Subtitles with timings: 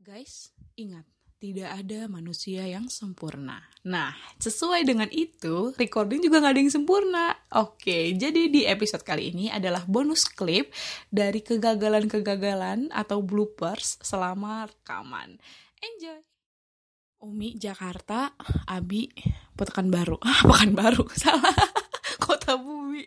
[0.00, 0.48] Guys,
[0.80, 1.04] ingat,
[1.36, 3.60] tidak ada manusia yang sempurna.
[3.84, 7.36] Nah, sesuai dengan itu, recording juga nggak ada yang sempurna.
[7.60, 10.72] Oke, jadi di episode kali ini adalah bonus klip
[11.12, 15.36] dari kegagalan-kegagalan atau bloopers selama rekaman.
[15.84, 16.24] Enjoy!
[17.20, 18.32] Umi, Jakarta,
[18.72, 19.12] Abi,
[19.52, 20.16] Pekanbaru.
[20.24, 21.52] Ah, Pekanbaru, salah.
[22.16, 23.04] Kota Bumi.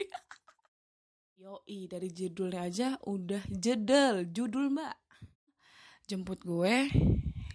[1.41, 5.03] Yoi, dari judulnya aja udah jedel, judul mbak.
[6.04, 6.92] Jemput gue,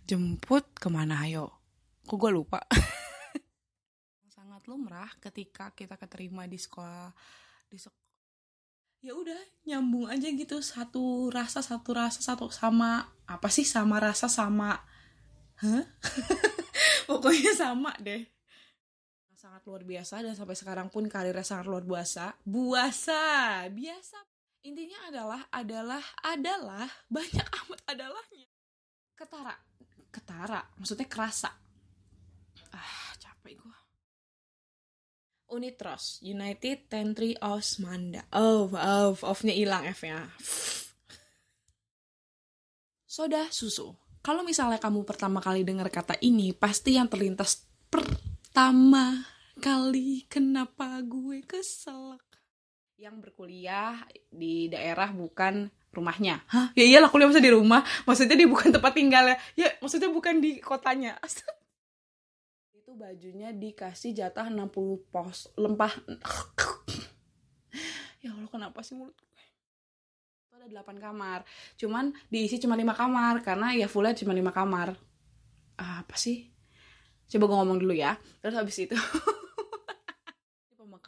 [0.09, 1.53] jemput ke mana ayo?
[2.09, 2.65] Kok gue lupa?
[4.35, 7.13] Sangat lumrah ketika kita keterima di sekolah
[7.69, 8.09] di sekolah
[8.99, 14.27] ya udah nyambung aja gitu satu rasa satu rasa satu sama apa sih sama rasa
[14.27, 14.75] sama
[15.63, 15.85] Hah?
[17.09, 18.27] pokoknya sama deh
[19.39, 23.23] sangat luar biasa dan sampai sekarang pun karirnya sangat luar biasa buasa
[23.71, 24.19] biasa
[24.65, 28.49] intinya adalah adalah adalah banyak amat adalahnya.
[29.15, 29.55] Ketara
[30.09, 31.51] ketara maksudnya kerasa.
[32.73, 33.79] Ah capek gue
[35.53, 38.25] Unitros United Tentry Osmanda.
[38.33, 40.33] Oh oh off-nya hilang F-nya
[43.19, 43.99] soda susu.
[44.23, 49.27] Kalau misalnya kamu pertama kali dengar kata ini pasti yang terlintas pertama
[49.59, 52.08] kali kenapa gue keselak
[52.99, 53.95] yang berkuliah
[54.27, 56.43] di daerah bukan rumahnya.
[56.51, 56.75] Hah?
[56.75, 57.87] Ya iyalah kuliah masa di rumah.
[58.05, 59.39] Maksudnya dia bukan tempat tinggalnya.
[59.55, 61.15] Ya, maksudnya bukan di kotanya.
[62.77, 64.75] Itu bajunya dikasih jatah 60
[65.15, 65.95] pos lempah.
[68.27, 69.47] ya Allah, kenapa sih mulut gue?
[70.51, 71.47] Itu ada 8 kamar.
[71.79, 74.99] Cuman diisi cuma 5 kamar karena ya fullnya cuma 5 kamar.
[75.79, 76.51] Apa sih?
[77.31, 78.19] Coba gue ngomong dulu ya.
[78.43, 78.99] Terus habis itu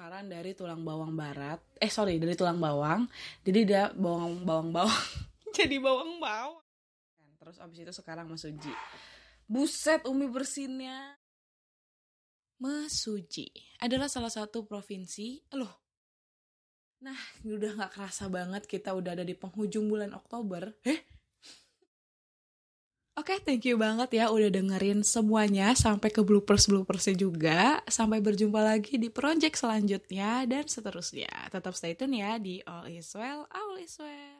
[0.00, 1.60] pemekaran dari tulang bawang barat.
[1.76, 3.04] Eh sorry dari tulang bawang.
[3.44, 5.04] Jadi dia bawang bawang bawang.
[5.60, 6.64] Jadi bawang bawang.
[7.36, 8.72] Terus abis itu sekarang Mesuji
[9.44, 11.20] buset umi bersinnya.
[12.64, 15.84] Mesuji adalah salah satu provinsi loh.
[17.04, 20.80] Nah udah nggak kerasa banget kita udah ada di penghujung bulan Oktober.
[20.80, 21.09] Eh
[23.30, 27.78] Oke, okay, thank you banget ya udah dengerin semuanya sampai ke bloopers-bloopersnya juga.
[27.86, 31.30] Sampai berjumpa lagi di project selanjutnya dan seterusnya.
[31.46, 34.39] Tetap stay tune ya di All Is Well, All Is Well.